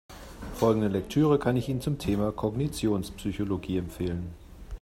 Folgende 0.55 0.87
Lektüre 0.87 1.37
kann 1.37 1.55
ich 1.57 1.69
Ihnen 1.69 1.79
zum 1.79 1.99
Thema 1.99 2.31
Kognitionspsychologie 2.31 3.77
empfehlen. 3.77 4.33